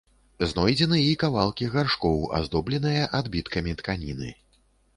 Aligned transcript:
Знойдзены 0.51 0.97
і 1.07 1.11
кавалкі 1.23 1.67
гаршкоў, 1.75 2.17
аздобленыя 2.39 3.03
адбіткамі 3.21 3.79
тканіны. 3.83 4.35